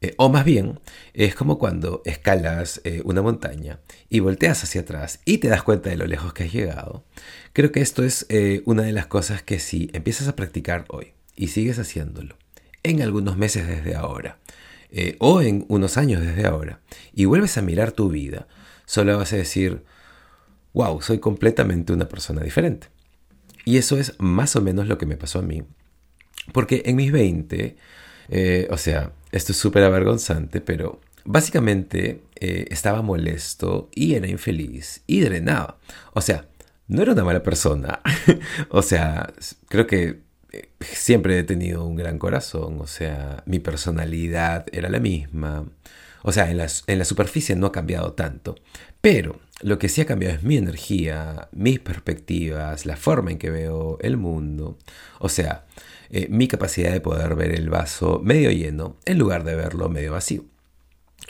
Eh, 0.00 0.14
o 0.16 0.28
más 0.28 0.44
bien, 0.44 0.80
es 1.12 1.34
como 1.34 1.58
cuando 1.58 2.02
escalas 2.04 2.80
eh, 2.84 3.02
una 3.04 3.22
montaña 3.22 3.80
y 4.08 4.20
volteas 4.20 4.62
hacia 4.62 4.82
atrás 4.82 5.20
y 5.24 5.38
te 5.38 5.48
das 5.48 5.62
cuenta 5.62 5.90
de 5.90 5.96
lo 5.96 6.06
lejos 6.06 6.32
que 6.32 6.44
has 6.44 6.52
llegado. 6.52 7.04
Creo 7.52 7.72
que 7.72 7.80
esto 7.80 8.04
es 8.04 8.26
una 8.64 8.82
de 8.82 8.92
las 8.92 9.06
cosas 9.06 9.42
que 9.42 9.58
si 9.58 9.90
empiezas 9.92 10.28
a 10.28 10.36
practicar 10.36 10.84
hoy 10.88 11.14
y 11.34 11.48
sigues 11.48 11.78
haciéndolo, 11.78 12.36
en 12.82 13.02
algunos 13.02 13.36
meses 13.36 13.66
desde 13.66 13.94
ahora, 13.94 14.38
eh, 14.90 15.16
o 15.20 15.42
en 15.42 15.64
unos 15.68 15.96
años 15.96 16.20
desde 16.20 16.46
ahora, 16.46 16.80
y 17.12 17.24
vuelves 17.24 17.58
a 17.58 17.62
mirar 17.62 17.92
tu 17.92 18.08
vida, 18.08 18.46
solo 18.86 19.16
vas 19.16 19.32
a 19.32 19.36
decir, 19.36 19.84
wow, 20.72 21.00
soy 21.02 21.18
completamente 21.18 21.92
una 21.92 22.08
persona 22.08 22.42
diferente. 22.42 22.88
Y 23.64 23.76
eso 23.76 23.98
es 23.98 24.14
más 24.18 24.56
o 24.56 24.62
menos 24.62 24.88
lo 24.88 24.96
que 24.96 25.06
me 25.06 25.16
pasó 25.16 25.40
a 25.40 25.42
mí. 25.42 25.62
Porque 26.52 26.82
en 26.86 26.96
mis 26.96 27.12
20, 27.12 27.76
eh, 28.30 28.68
o 28.70 28.78
sea, 28.78 29.12
esto 29.32 29.52
es 29.52 29.58
súper 29.58 29.84
avergonzante, 29.84 30.60
pero 30.60 31.00
básicamente 31.24 32.22
eh, 32.36 32.66
estaba 32.70 33.02
molesto 33.02 33.90
y 33.94 34.14
era 34.14 34.26
infeliz 34.26 35.02
y 35.06 35.20
drenaba. 35.20 35.78
O 36.14 36.22
sea, 36.22 36.48
no 36.86 37.02
era 37.02 37.12
una 37.12 37.24
mala 37.24 37.42
persona. 37.42 38.00
o 38.70 38.80
sea, 38.80 39.32
creo 39.68 39.86
que 39.86 40.20
siempre 40.80 41.38
he 41.38 41.44
tenido 41.44 41.84
un 41.84 41.96
gran 41.96 42.18
corazón, 42.18 42.80
o 42.80 42.86
sea, 42.86 43.42
mi 43.46 43.58
personalidad 43.58 44.66
era 44.72 44.88
la 44.88 45.00
misma, 45.00 45.66
o 46.22 46.32
sea, 46.32 46.50
en 46.50 46.58
la, 46.58 47.04
superficie 47.04 47.56
no 47.56 47.66
ha 47.66 47.72
cambiado 47.72 48.12
tanto, 48.12 48.56
pero 49.00 49.40
lo 49.60 49.78
que 49.78 49.88
sí 49.88 50.00
ha 50.00 50.06
cambiado 50.06 50.36
es 50.36 50.42
mi 50.42 50.56
energía, 50.56 51.48
mis 51.52 51.80
perspectivas, 51.80 52.86
la 52.86 52.96
forma 52.96 53.30
en 53.30 53.38
que 53.38 53.50
veo 53.50 53.98
el 54.00 54.16
mundo, 54.16 54.78
o 55.20 55.28
sea, 55.28 55.66
eh, 56.10 56.28
mi 56.30 56.48
capacidad 56.48 56.92
de 56.92 57.00
poder 57.00 57.34
ver 57.34 57.54
el 57.54 57.68
vaso 57.68 58.20
medio 58.24 58.50
lleno 58.50 58.96
en 59.04 59.18
lugar 59.18 59.44
de 59.44 59.54
verlo 59.54 59.88
medio 59.88 60.12
vacío. 60.12 60.44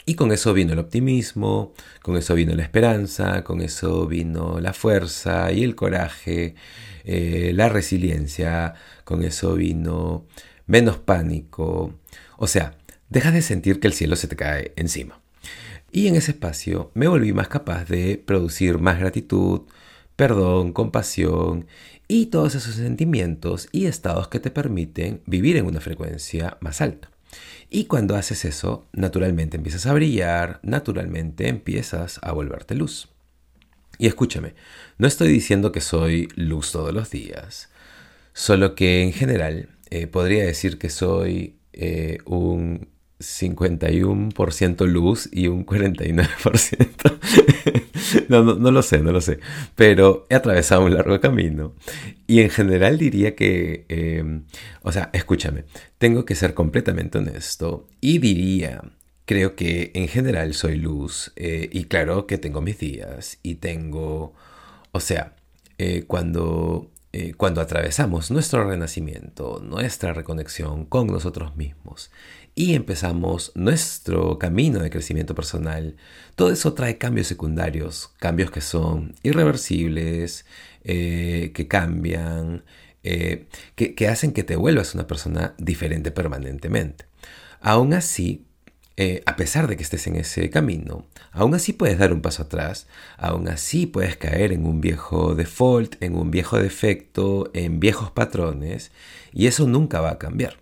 Y 0.09 0.15
con 0.15 0.31
eso 0.31 0.55
vino 0.55 0.73
el 0.73 0.79
optimismo, 0.79 1.75
con 2.01 2.17
eso 2.17 2.33
vino 2.33 2.55
la 2.55 2.63
esperanza, 2.63 3.43
con 3.43 3.61
eso 3.61 4.07
vino 4.07 4.59
la 4.59 4.73
fuerza 4.73 5.51
y 5.51 5.63
el 5.63 5.75
coraje, 5.75 6.55
eh, 7.03 7.51
la 7.53 7.69
resiliencia, 7.69 8.73
con 9.03 9.21
eso 9.23 9.53
vino 9.53 10.25
menos 10.65 10.97
pánico. 10.97 11.93
O 12.37 12.47
sea, 12.47 12.75
dejas 13.09 13.35
de 13.35 13.43
sentir 13.43 13.79
que 13.79 13.85
el 13.85 13.93
cielo 13.93 14.15
se 14.15 14.27
te 14.27 14.35
cae 14.35 14.73
encima. 14.77 15.21
Y 15.91 16.07
en 16.07 16.15
ese 16.15 16.31
espacio 16.31 16.89
me 16.95 17.07
volví 17.07 17.31
más 17.31 17.47
capaz 17.47 17.85
de 17.85 18.17
producir 18.17 18.79
más 18.79 18.99
gratitud, 18.99 19.67
perdón, 20.15 20.73
compasión 20.73 21.67
y 22.07 22.25
todos 22.31 22.55
esos 22.55 22.73
sentimientos 22.73 23.69
y 23.71 23.85
estados 23.85 24.27
que 24.27 24.39
te 24.39 24.49
permiten 24.49 25.21
vivir 25.27 25.55
en 25.55 25.67
una 25.67 25.81
frecuencia 25.81 26.57
más 26.61 26.81
alta. 26.81 27.11
Y 27.69 27.85
cuando 27.85 28.15
haces 28.15 28.45
eso, 28.45 28.87
naturalmente 28.93 29.57
empiezas 29.57 29.85
a 29.85 29.93
brillar, 29.93 30.59
naturalmente 30.63 31.47
empiezas 31.47 32.19
a 32.23 32.31
volverte 32.31 32.75
luz. 32.75 33.09
Y 33.97 34.07
escúchame, 34.07 34.55
no 34.97 35.07
estoy 35.07 35.27
diciendo 35.27 35.71
que 35.71 35.81
soy 35.81 36.29
luz 36.35 36.71
todos 36.71 36.93
los 36.93 37.11
días, 37.11 37.69
solo 38.33 38.73
que 38.73 39.03
en 39.03 39.13
general 39.13 39.69
eh, 39.89 40.07
podría 40.07 40.45
decir 40.45 40.77
que 40.79 40.89
soy 40.89 41.57
eh, 41.73 42.19
un 42.25 42.89
51% 43.19 44.87
luz 44.87 45.29
y 45.31 45.47
un 45.47 45.65
49%. 45.65 48.27
no, 48.29 48.43
no, 48.43 48.55
no, 48.55 48.71
lo 48.71 48.81
sé, 48.81 48.99
no 48.99 49.11
lo 49.11 49.21
sé. 49.21 49.39
Pero 49.75 50.25
he 50.29 50.35
atravesado 50.35 50.85
un 50.85 50.93
largo 50.93 51.19
camino. 51.19 51.73
Y 52.27 52.41
en 52.41 52.49
general 52.49 52.97
diría 52.97 53.35
que, 53.35 53.85
em, 53.89 54.43
o 54.81 54.91
sea, 54.91 55.09
escúchame, 55.13 55.65
tengo 55.97 56.25
que 56.25 56.35
ser 56.35 56.53
completamente 56.53 57.17
honesto 57.17 57.87
y 58.01 58.19
diría 58.19 58.81
creo 59.29 59.55
que 59.55 59.91
en 59.93 60.07
general 60.07 60.55
soy 60.55 60.75
luz 60.75 61.33
eh, 61.35 61.69
y 61.71 61.83
claro 61.83 62.25
que 62.25 62.39
tengo 62.39 62.61
mis 62.61 62.79
días 62.79 63.37
y 63.43 63.55
tengo, 63.55 64.33
o 64.91 64.99
sea, 64.99 65.35
eh, 65.77 66.05
cuando, 66.07 66.89
eh, 67.11 67.33
cuando 67.35 67.61
atravesamos 67.61 68.31
nuestro 68.31 68.67
renacimiento, 68.67 69.61
nuestra 69.63 70.13
reconexión 70.13 70.85
con 70.85 71.07
nosotros 71.07 71.55
mismos 71.55 72.11
y 72.55 72.75
empezamos 72.75 73.51
nuestro 73.55 74.37
camino 74.37 74.79
de 74.79 74.89
crecimiento 74.89 75.33
personal, 75.35 75.95
todo 76.35 76.51
eso 76.51 76.73
trae 76.73 76.97
cambios 76.97 77.27
secundarios, 77.27 78.09
cambios 78.19 78.51
que 78.51 78.61
son 78.61 79.15
irreversibles, 79.23 80.45
que 80.83 81.67
cambian, 81.69 82.63
que, 83.01 83.47
que 83.75 84.07
hacen 84.07 84.33
que 84.33 84.43
te 84.43 84.55
vuelvas 84.55 84.95
una 84.95 85.07
persona 85.07 85.53
diferente 85.57 86.11
permanentemente. 86.11 87.05
Aún 87.61 87.93
así, 87.93 88.48
eh, 89.01 89.23
a 89.25 89.37
pesar 89.37 89.69
de 89.69 89.77
que 89.77 89.83
estés 89.83 90.07
en 90.07 90.17
ese 90.17 90.49
camino, 90.49 91.05
aún 91.31 91.55
así 91.55 91.71
puedes 91.71 91.97
dar 91.97 92.11
un 92.11 92.21
paso 92.21 92.43
atrás, 92.43 92.85
aún 93.17 93.47
así 93.47 93.85
puedes 93.85 94.17
caer 94.17 94.51
en 94.51 94.65
un 94.65 94.81
viejo 94.81 95.35
default, 95.35 95.95
en 96.03 96.15
un 96.15 96.31
viejo 96.31 96.57
defecto, 96.59 97.49
en 97.53 97.79
viejos 97.79 98.11
patrones, 98.11 98.91
y 99.31 99.47
eso 99.47 99.65
nunca 99.67 100.01
va 100.01 100.11
a 100.11 100.19
cambiar. 100.19 100.57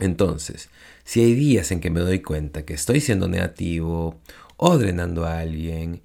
Entonces, 0.00 0.70
si 1.04 1.20
hay 1.20 1.34
días 1.34 1.70
en 1.72 1.80
que 1.80 1.90
me 1.90 2.00
doy 2.00 2.20
cuenta 2.20 2.64
que 2.64 2.72
estoy 2.72 3.02
siendo 3.02 3.28
negativo 3.28 4.18
o 4.56 4.78
drenando 4.78 5.26
a 5.26 5.40
alguien, 5.40 6.00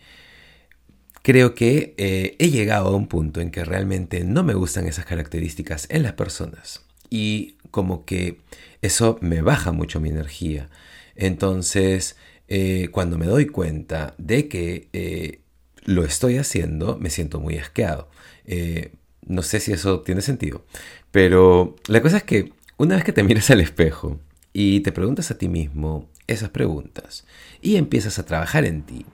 creo 1.21 1.55
que 1.55 1.93
eh, 1.95 2.35
he 2.39 2.49
llegado 2.49 2.89
a 2.89 2.95
un 2.97 3.07
punto 3.07 3.39
en 3.39 3.51
que 3.51 3.63
realmente 3.63 4.25
no 4.25 4.43
me 4.43 4.53
gustan 4.53 4.85
esas 4.85 5.05
características 5.05 5.87
en 5.89 6.03
las 6.03 6.11
personas. 6.11 6.81
Y 7.09 7.55
como 7.71 8.03
que 8.03 8.41
eso 8.81 9.17
me 9.21 9.41
baja 9.41 9.71
mucho 9.71 10.01
mi 10.01 10.09
energía. 10.09 10.69
Entonces, 11.17 12.15
eh, 12.47 12.89
cuando 12.91 13.17
me 13.17 13.25
doy 13.25 13.47
cuenta 13.47 14.15
de 14.17 14.47
que 14.47 14.87
eh, 14.93 15.41
lo 15.83 16.05
estoy 16.05 16.37
haciendo, 16.37 16.97
me 16.97 17.09
siento 17.09 17.39
muy 17.39 17.57
asqueado. 17.57 18.09
Eh, 18.45 18.91
no 19.25 19.41
sé 19.41 19.59
si 19.59 19.73
eso 19.73 20.01
tiene 20.01 20.21
sentido, 20.21 20.65
pero 21.11 21.75
la 21.87 22.01
cosa 22.01 22.17
es 22.17 22.23
que 22.23 22.53
una 22.77 22.95
vez 22.95 23.03
que 23.03 23.11
te 23.11 23.23
miras 23.23 23.49
al 23.49 23.59
espejo 23.59 24.19
y 24.53 24.79
te 24.81 24.93
preguntas 24.93 25.31
a 25.31 25.37
ti 25.37 25.49
mismo 25.49 26.09
esas 26.27 26.49
preguntas 26.49 27.25
y 27.61 27.75
empiezas 27.75 28.19
a 28.19 28.25
trabajar 28.25 28.63
en 28.63 28.83
ti 28.83 29.05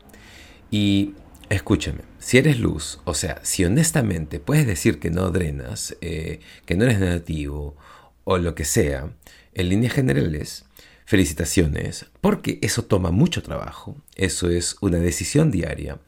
y 0.69 1.15
escúchame, 1.50 2.01
si 2.19 2.38
eres 2.38 2.60
luz, 2.60 3.00
o 3.05 3.15
sea, 3.15 3.39
si 3.41 3.65
honestamente 3.65 4.39
puedes 4.39 4.67
decir 4.67 5.00
que 5.00 5.10
no 5.10 5.31
drenas, 5.31 5.95
que 6.00 6.75
no 6.75 6.83
eres 6.83 7.00
negativo 7.00 7.75
o 8.24 8.38
lo 8.38 8.53
que 8.53 8.65
sea, 8.65 9.10
en 9.53 9.69
líneas 9.69 9.93
generales, 9.93 10.65
felicitaciones, 11.05 12.05
porque 12.22 12.60
eso 12.62 12.83
toma 12.83 13.12
mucho 13.12 13.43
trabajo, 13.43 13.98
eso 14.15 14.50
es 14.50 14.77
una 14.81 14.98
decisión 14.98 15.51
diaria 15.51 16.00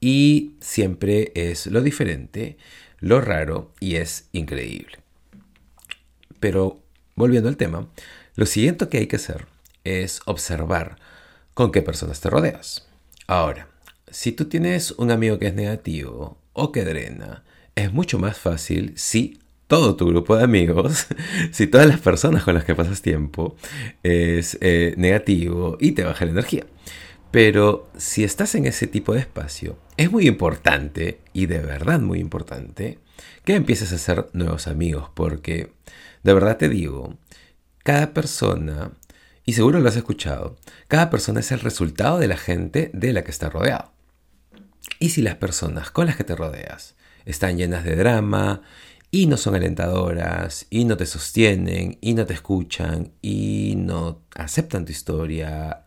y 0.00 0.56
siempre 0.60 1.32
es 1.34 1.66
lo 1.66 1.80
diferente, 1.80 2.56
lo 3.00 3.20
raro 3.20 3.72
y 3.80 3.96
es 3.96 4.28
increíble. 4.32 4.98
Pero 6.40 6.82
volviendo 7.14 7.48
al 7.48 7.56
tema, 7.56 7.88
lo 8.34 8.46
siguiente 8.46 8.88
que 8.88 8.98
hay 8.98 9.06
que 9.06 9.16
hacer 9.16 9.46
es 9.84 10.20
observar 10.26 10.96
con 11.54 11.72
qué 11.72 11.82
personas 11.82 12.20
te 12.20 12.30
rodeas. 12.30 12.86
Ahora, 13.26 13.68
si 14.10 14.32
tú 14.32 14.46
tienes 14.46 14.92
un 14.92 15.10
amigo 15.10 15.38
que 15.38 15.46
es 15.46 15.54
negativo 15.54 16.38
o 16.52 16.72
que 16.72 16.84
drena, 16.84 17.44
es 17.74 17.92
mucho 17.92 18.18
más 18.18 18.38
fácil 18.38 18.92
si 18.96 19.38
todo 19.66 19.96
tu 19.96 20.06
grupo 20.06 20.36
de 20.36 20.44
amigos, 20.44 21.06
si 21.52 21.66
todas 21.66 21.86
las 21.86 22.00
personas 22.00 22.44
con 22.44 22.54
las 22.54 22.64
que 22.64 22.74
pasas 22.74 23.02
tiempo 23.02 23.56
es 24.02 24.58
eh, 24.60 24.94
negativo 24.96 25.76
y 25.80 25.92
te 25.92 26.04
baja 26.04 26.24
la 26.24 26.32
energía. 26.32 26.64
Pero 27.30 27.90
si 27.96 28.22
estás 28.22 28.54
en 28.54 28.66
ese 28.66 28.86
tipo 28.86 29.12
de 29.12 29.20
espacio, 29.20 29.76
es 29.96 30.10
muy 30.10 30.28
importante, 30.28 31.20
y 31.32 31.46
de 31.46 31.58
verdad 31.58 31.98
muy 31.98 32.20
importante, 32.20 32.98
que 33.44 33.56
empieces 33.56 33.92
a 33.92 33.96
hacer 33.96 34.28
nuevos 34.32 34.68
amigos, 34.68 35.10
porque 35.14 35.72
de 36.22 36.32
verdad 36.32 36.58
te 36.58 36.68
digo, 36.68 37.16
cada 37.82 38.14
persona, 38.14 38.92
y 39.44 39.54
seguro 39.54 39.80
lo 39.80 39.88
has 39.88 39.96
escuchado, 39.96 40.56
cada 40.86 41.10
persona 41.10 41.40
es 41.40 41.50
el 41.50 41.60
resultado 41.60 42.18
de 42.18 42.28
la 42.28 42.36
gente 42.36 42.90
de 42.94 43.12
la 43.12 43.24
que 43.24 43.32
está 43.32 43.50
rodeado. 43.50 43.92
Y 45.00 45.08
si 45.08 45.20
las 45.20 45.34
personas 45.34 45.90
con 45.90 46.06
las 46.06 46.16
que 46.16 46.24
te 46.24 46.36
rodeas 46.36 46.94
están 47.24 47.56
llenas 47.56 47.84
de 47.84 47.96
drama 47.96 48.62
y 49.14 49.28
no 49.28 49.36
son 49.36 49.54
alentadoras 49.54 50.66
y 50.70 50.84
no 50.86 50.96
te 50.96 51.06
sostienen 51.06 51.98
y 52.00 52.14
no 52.14 52.26
te 52.26 52.34
escuchan 52.34 53.12
y 53.22 53.74
no 53.76 54.22
aceptan 54.34 54.84
tu 54.84 54.90
historia 54.90 55.84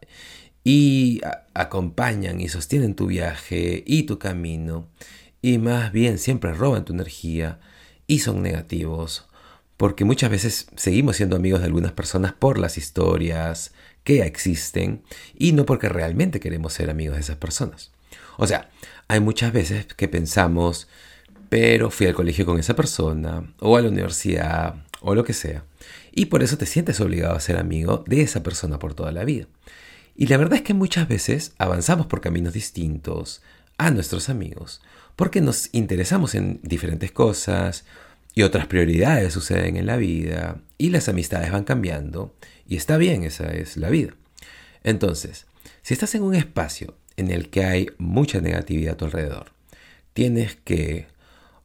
y 0.63 1.19
acompañan 1.53 2.39
y 2.39 2.47
sostienen 2.47 2.95
tu 2.95 3.07
viaje 3.07 3.83
y 3.85 4.03
tu 4.03 4.17
camino 4.17 4.87
y 5.41 5.57
más 5.57 5.91
bien 5.91 6.19
siempre 6.19 6.53
roban 6.53 6.85
tu 6.85 6.93
energía 6.93 7.59
y 8.07 8.19
son 8.19 8.41
negativos 8.41 9.27
porque 9.75 10.05
muchas 10.05 10.31
veces 10.31 10.67
seguimos 10.77 11.17
siendo 11.17 11.35
amigos 11.35 11.59
de 11.59 11.65
algunas 11.65 11.91
personas 11.91 12.31
por 12.31 12.57
las 12.57 12.77
historias 12.77 13.73
que 14.05 14.21
existen 14.21 15.03
y 15.37 15.51
no 15.51 15.65
porque 15.65 15.89
realmente 15.89 16.39
queremos 16.39 16.71
ser 16.71 16.89
amigos 16.89 17.17
de 17.17 17.23
esas 17.23 17.35
personas. 17.35 17.91
O 18.37 18.47
sea, 18.47 18.69
hay 19.09 19.19
muchas 19.19 19.51
veces 19.51 19.85
que 19.85 20.07
pensamos, 20.07 20.87
pero 21.49 21.89
fui 21.89 22.07
al 22.07 22.13
colegio 22.13 22.45
con 22.45 22.59
esa 22.59 22.75
persona, 22.75 23.53
o 23.59 23.77
a 23.77 23.81
la 23.81 23.89
universidad, 23.89 24.75
o 25.01 25.15
lo 25.15 25.23
que 25.23 25.33
sea, 25.33 25.63
y 26.11 26.25
por 26.25 26.43
eso 26.43 26.57
te 26.57 26.65
sientes 26.65 26.99
obligado 26.99 27.35
a 27.35 27.39
ser 27.39 27.57
amigo 27.57 28.03
de 28.07 28.21
esa 28.21 28.43
persona 28.43 28.79
por 28.79 28.93
toda 28.93 29.11
la 29.11 29.23
vida. 29.23 29.47
Y 30.15 30.27
la 30.27 30.37
verdad 30.37 30.55
es 30.55 30.61
que 30.63 30.73
muchas 30.73 31.07
veces 31.07 31.53
avanzamos 31.57 32.07
por 32.07 32.21
caminos 32.21 32.53
distintos 32.53 33.41
a 33.77 33.91
nuestros 33.91 34.29
amigos, 34.29 34.81
porque 35.15 35.41
nos 35.41 35.69
interesamos 35.73 36.35
en 36.35 36.59
diferentes 36.63 37.11
cosas, 37.11 37.85
y 38.37 38.43
otras 38.43 38.67
prioridades 38.67 39.33
suceden 39.33 39.77
en 39.77 39.87
la 39.87 39.97
vida 39.97 40.61
y 40.77 40.91
las 40.91 41.09
amistades 41.09 41.51
van 41.51 41.63
cambiando 41.63 42.35
y 42.67 42.75
está 42.75 42.97
bien, 42.97 43.23
esa 43.23 43.51
es 43.51 43.77
la 43.77 43.89
vida. 43.89 44.13
Entonces, 44.83 45.47
si 45.81 45.95
estás 45.95 46.13
en 46.13 46.21
un 46.21 46.35
espacio 46.35 46.93
en 47.15 47.31
el 47.31 47.49
que 47.49 47.65
hay 47.65 47.87
mucha 47.97 48.39
negatividad 48.39 48.93
a 48.93 48.97
tu 48.97 49.05
alrededor, 49.05 49.53
tienes 50.13 50.55
que, 50.55 51.07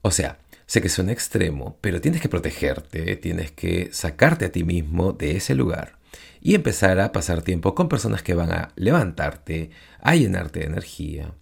o 0.02 0.10
sea, 0.10 0.38
sé 0.66 0.82
que 0.82 0.88
suena 0.88 1.12
extremo, 1.12 1.78
pero 1.80 2.00
tienes 2.00 2.20
que 2.20 2.28
protegerte, 2.28 3.16
tienes 3.16 3.52
que 3.52 3.90
sacarte 3.92 4.46
a 4.46 4.52
ti 4.52 4.64
mismo 4.64 5.12
de 5.12 5.36
ese 5.36 5.54
lugar 5.54 5.98
y 6.40 6.54
empezar 6.54 7.00
a 7.00 7.12
pasar 7.12 7.42
tiempo 7.42 7.74
con 7.74 7.88
personas 7.88 8.22
que 8.22 8.34
van 8.34 8.52
a 8.52 8.72
levantarte, 8.76 9.70
a 10.00 10.14
llenarte 10.14 10.60
de 10.60 10.66
energía 10.66 11.34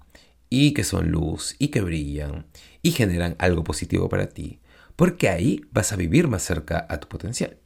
y 0.49 0.73
que 0.75 0.85
son 0.85 1.11
luz 1.11 1.57
y 1.59 1.69
que 1.69 1.81
brillan 1.81 2.47
y 2.83 2.93
generan 2.93 3.37
algo 3.39 3.65
positivo 3.65 4.09
para 4.09 4.29
ti 4.29 4.61
porque 5.01 5.31
ahí 5.31 5.65
vas 5.73 5.95
a 5.95 5.97
vivir 5.97 6.29
más 6.29 6.43
cerca 6.43 6.87
a 6.87 7.01
tu 7.01 7.09
potencial. 7.09 7.57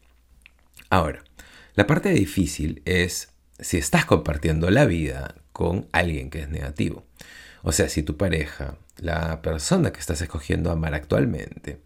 Ahora, 0.89 1.25
la 1.75 1.85
parte 1.85 2.11
difícil 2.11 2.81
es 2.85 3.31
si 3.59 3.77
estás 3.77 4.05
compartiendo 4.05 4.71
la 4.71 4.85
vida 4.85 5.35
con 5.53 5.89
alguien 5.91 6.31
que 6.31 6.43
es 6.43 6.49
negativo. 6.49 7.05
O 7.65 7.73
sea, 7.73 7.89
si 7.89 8.03
tu 8.03 8.17
pareja, 8.17 8.77
la 8.99 9.43
persona 9.43 9.93
que 9.93 9.99
estás 9.99 10.21
escogiendo 10.21 10.71
amar 10.71 10.95
actualmente, 10.95 11.81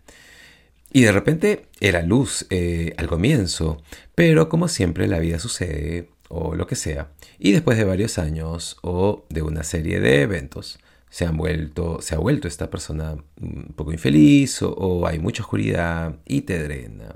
y 0.93 1.03
de 1.03 1.13
repente 1.13 1.67
era 1.81 2.03
luz 2.03 2.47
eh, 2.51 2.95
al 2.97 3.07
comienzo, 3.07 3.83
pero 4.15 4.49
como 4.49 4.69
siempre 4.69 5.07
la 5.07 5.21
vida 5.21 5.39
sucede, 5.39 6.11
o 6.29 6.55
lo 6.55 6.67
que 6.67 6.77
sea, 6.77 7.13
y 7.39 7.53
después 7.53 7.79
de 7.79 7.85
varios 7.85 8.19
años 8.19 8.79
o 8.83 9.25
de 9.31 9.43
una 9.43 9.63
serie 9.63 10.01
de 10.01 10.23
eventos, 10.23 10.79
se, 11.11 11.25
han 11.25 11.37
vuelto, 11.37 12.01
se 12.03 12.15
ha 12.15 12.19
vuelto 12.19 12.49
esta 12.49 12.71
persona 12.71 13.17
un 13.41 13.73
poco 13.77 13.93
infeliz 13.93 14.61
o, 14.63 15.07
hay 15.07 15.19
mucha 15.19 15.43
oscuridad 15.43 16.17
y 16.27 16.43
te 16.43 16.63
drena. 16.63 17.15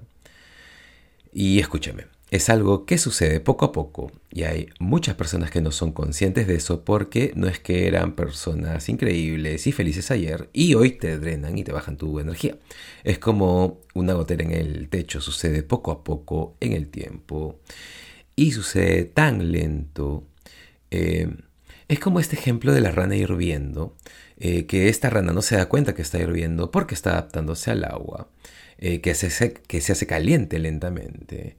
Y 1.33 1.61
escúchame, 1.61 2.07
es 2.33 2.49
algo 2.49 2.87
que 2.87 2.97
sucede 2.97 3.41
poco 3.41 3.67
a 3.67 3.73
poco 3.73 4.11
y 4.31 4.45
hay 4.45 4.71
muchas 4.79 5.17
personas 5.17 5.51
que 5.51 5.61
no 5.61 5.71
son 5.71 5.93
conscientes 5.93 6.47
de 6.47 6.55
eso 6.55 6.83
porque 6.83 7.33
no 7.37 7.47
es 7.47 7.61
que 7.61 7.87
eran 7.87 8.17
personas 8.17 8.89
increíbles 8.89 9.67
y 9.67 9.73
felices 9.73 10.11
ayer 10.11 10.49
y 10.55 10.73
hoy 10.73 10.93
te 10.93 11.19
drenan 11.19 11.59
y 11.59 11.63
te 11.63 11.73
bajan 11.73 11.99
tu 11.99 12.19
energía. 12.21 12.57
Es 13.05 13.19
como 13.19 13.81
una 13.93 14.15
gotera 14.15 14.45
en 14.45 14.53
el 14.53 14.89
techo, 14.89 15.21
sucede 15.21 15.63
poco 15.63 15.91
a 15.91 16.03
poco 16.05 16.57
en 16.61 16.73
el 16.73 16.89
tiempo 16.89 17.61
y 18.35 18.53
sucede 18.53 19.05
tan 19.05 19.53
lento. 19.53 20.25
Eh, 20.91 21.29
es 21.89 22.01
como 22.01 22.19
este 22.19 22.37
ejemplo 22.37 22.73
de 22.73 22.81
la 22.81 22.93
rana 22.93 23.15
hirviendo, 23.15 23.95
eh, 24.39 24.65
que 24.65 24.89
esta 24.89 25.11
rana 25.11 25.35
no 25.35 25.43
se 25.43 25.57
da 25.57 25.67
cuenta 25.67 25.95
que 25.95 26.01
está 26.01 26.19
hirviendo 26.19 26.71
porque 26.71 26.95
está 26.95 27.11
adaptándose 27.11 27.73
al 27.73 27.85
agua, 27.85 28.31
eh, 28.79 29.03
que, 29.03 29.15
se, 29.15 29.53
que 29.53 29.81
se 29.83 29.93
hace 29.93 30.07
caliente 30.07 30.59
lentamente. 30.59 31.57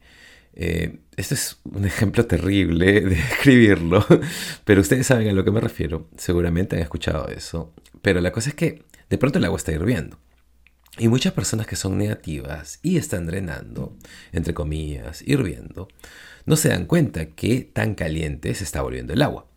Eh, 0.55 0.99
este 1.15 1.35
es 1.35 1.59
un 1.63 1.85
ejemplo 1.85 2.25
terrible 2.25 3.01
de 3.01 3.15
escribirlo, 3.15 4.05
pero 4.65 4.81
ustedes 4.81 5.07
saben 5.07 5.29
a 5.29 5.33
lo 5.33 5.43
que 5.43 5.51
me 5.51 5.61
refiero, 5.61 6.09
seguramente 6.17 6.75
han 6.75 6.81
escuchado 6.81 7.27
eso, 7.27 7.73
pero 8.01 8.21
la 8.21 8.31
cosa 8.31 8.49
es 8.49 8.55
que 8.55 8.83
de 9.09 9.17
pronto 9.17 9.39
el 9.39 9.45
agua 9.45 9.57
está 9.57 9.71
hirviendo. 9.71 10.17
Y 10.99 11.07
muchas 11.07 11.33
personas 11.33 11.65
que 11.65 11.75
son 11.75 11.97
negativas 11.97 12.79
y 12.83 12.97
están 12.97 13.25
drenando, 13.25 13.97
entre 14.31 14.53
comillas, 14.53 15.23
hirviendo, 15.25 15.87
no 16.45 16.55
se 16.55 16.69
dan 16.69 16.85
cuenta 16.85 17.25
que 17.27 17.61
tan 17.61 17.95
caliente 17.95 18.53
se 18.53 18.63
está 18.63 18.83
volviendo 18.83 19.13
el 19.13 19.23
agua 19.23 19.47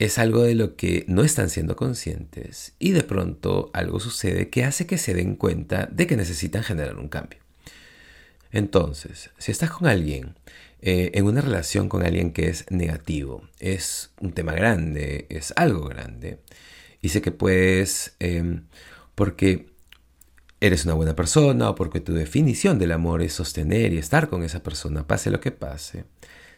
es 0.00 0.18
algo 0.18 0.42
de 0.42 0.54
lo 0.54 0.76
que 0.76 1.04
no 1.08 1.22
están 1.22 1.50
siendo 1.50 1.76
conscientes 1.76 2.74
y 2.78 2.92
de 2.92 3.02
pronto 3.02 3.70
algo 3.74 4.00
sucede 4.00 4.48
que 4.48 4.64
hace 4.64 4.86
que 4.86 4.96
se 4.96 5.12
den 5.12 5.36
cuenta 5.36 5.90
de 5.92 6.06
que 6.06 6.16
necesitan 6.16 6.62
generar 6.62 6.96
un 6.96 7.08
cambio. 7.08 7.38
Entonces, 8.52 9.30
si 9.38 9.52
estás 9.52 9.70
con 9.70 9.86
alguien, 9.86 10.34
eh, 10.82 11.12
en 11.14 11.26
una 11.26 11.40
relación 11.40 11.88
con 11.88 12.04
alguien 12.04 12.32
que 12.32 12.48
es 12.48 12.70
negativo, 12.70 13.42
es 13.58 14.10
un 14.20 14.32
tema 14.32 14.52
grande, 14.52 15.26
es 15.28 15.52
algo 15.56 15.86
grande, 15.88 16.40
y 17.02 17.10
sé 17.10 17.22
que 17.22 17.32
puedes, 17.32 18.16
em, 18.18 18.64
porque 19.14 19.70
eres 20.60 20.84
una 20.84 20.94
buena 20.94 21.16
persona 21.16 21.70
o 21.70 21.74
porque 21.74 22.00
tu 22.00 22.12
definición 22.12 22.78
del 22.78 22.92
amor 22.92 23.22
es 23.22 23.34
sostener 23.34 23.92
y 23.92 23.98
estar 23.98 24.28
con 24.28 24.42
esa 24.42 24.62
persona, 24.62 25.06
pase 25.06 25.30
lo 25.30 25.40
que 25.40 25.52
pase, 25.52 26.04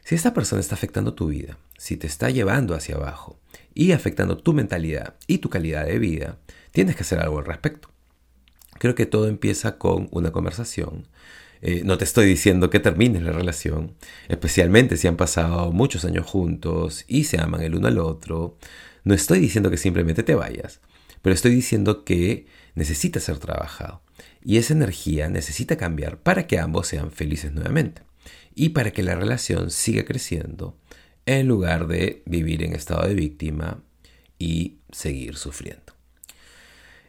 si 0.05 0.17
esta 0.17 0.35
persona 0.35 0.61
está 0.61 0.75
afectando 0.75 1.15
tu 1.15 1.29
vida, 1.29 1.59
si 1.79 1.97
te 1.97 2.07
está 2.09 2.31
llevando 2.31 2.75
hacia 2.75 2.97
abajo 2.97 3.39
y 3.73 3.93
afectando 3.93 4.37
tu 4.37 4.53
mentalidad 4.53 5.15
y 5.29 5.39
tu 5.39 5.49
calidad 5.49 5.87
de 5.87 5.99
vida, 5.99 6.39
tienes 6.73 6.97
que 6.97 7.03
hacer 7.03 7.21
algo 7.21 7.39
al 7.39 7.45
respecto. 7.45 7.89
Creo 8.79 8.97
que 8.97 9.07
todo 9.07 9.29
empieza 9.29 9.79
con 9.79 10.09
una 10.11 10.33
conversación. 10.33 11.07
Eh, 11.63 11.83
no 11.85 11.97
te 11.97 12.05
estoy 12.05 12.27
diciendo 12.27 12.71
que 12.71 12.81
termines 12.81 13.23
la 13.23 13.31
relación, 13.31 13.95
especialmente 14.29 14.97
si 14.97 15.07
han 15.07 15.17
pasado 15.17 15.71
muchos 15.73 16.05
años 16.05 16.27
juntos 16.27 17.05
y 17.07 17.25
se 17.25 17.41
aman 17.41 17.63
el 17.63 17.77
uno 17.77 17.87
al 17.87 17.99
otro. 17.99 18.59
No 19.05 19.15
estoy 19.15 19.39
diciendo 19.39 19.71
que 19.71 19.77
simplemente 19.77 20.25
te 20.25 20.35
vayas, 20.35 20.81
pero 21.23 21.35
estoy 21.35 21.55
diciendo 21.55 22.05
que 22.05 22.47
necesita 22.75 23.21
ser 23.21 23.39
trabajado 23.39 24.03
y 24.45 24.57
esa 24.57 24.75
energía 24.75 25.29
necesita 25.29 25.77
cambiar 25.77 26.19
para 26.19 26.49
que 26.49 26.59
ambos 26.59 26.89
sean 26.89 27.13
felices 27.13 27.53
nuevamente 27.53 28.03
y 28.55 28.71
para 28.71 28.91
que 28.91 29.05
la 29.05 29.15
relación 29.15 29.71
siga 29.71 30.05
creciendo 30.05 30.77
en 31.27 31.47
lugar 31.47 31.87
de 31.87 32.23
vivir 32.27 32.65
en 32.65 32.75
estado 32.75 33.07
de 33.07 33.15
víctima 33.15 33.83
y 34.37 34.79
seguir 34.91 35.37
sufriendo. 35.37 35.95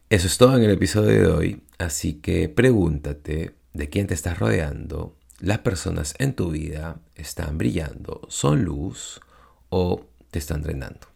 Eso 0.10 0.28
es 0.28 0.38
todo 0.38 0.56
en 0.58 0.63
el 0.63 0.70
episodio 0.70 1.10
de 1.10 1.28
hoy, 1.28 1.62
así 1.80 2.13
que 2.13 2.50
pregúntate 2.50 3.56
de 3.74 3.90
quién 3.90 4.08
te 4.08 4.14
estás 4.14 4.40
rodeando, 4.40 5.16
las 5.40 5.60
personas 5.60 6.14
en 6.20 6.34
tu 6.34 6.52
vida 6.52 7.02
están 7.16 7.58
brillando, 7.58 8.22
son 8.30 8.64
luz 8.64 9.20
o 9.70 10.06
te 10.32 10.40
están 10.40 10.62
drenando. 10.62 11.08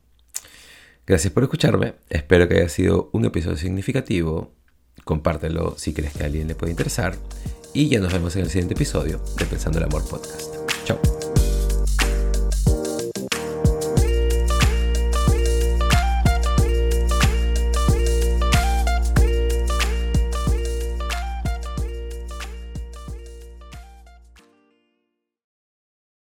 Gracias 1.06 1.32
por 1.32 1.44
escucharme, 1.44 1.96
espero 2.10 2.48
que 2.48 2.56
haya 2.56 2.70
sido 2.70 3.10
un 3.14 3.26
episodio 3.26 3.58
significativo, 3.58 4.54
compártelo 5.06 5.78
si 5.78 5.94
crees 5.94 6.14
que 6.14 6.24
a 6.24 6.26
alguien 6.26 6.48
le 6.48 6.56
puede 6.56 6.72
interesar 6.72 7.16
y 7.74 7.88
ya 7.90 8.00
nos 8.00 8.12
vemos 8.12 8.36
en 8.36 8.44
el 8.44 8.50
siguiente 8.50 8.74
episodio 8.74 9.22
de 9.38 9.46
Pensando 9.46 9.78
el 9.78 9.86
Amor 9.86 10.08
Podcast. 10.08 10.56
Chao. 10.84 11.27